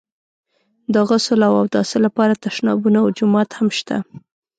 د 0.93 0.95
غسل 1.07 1.39
او 1.49 1.53
اوداسه 1.61 1.97
لپاره 2.05 2.39
تشنابونه 2.45 2.97
او 3.03 3.07
جومات 3.17 3.49
هم 3.57 3.67
شته. 3.77 3.97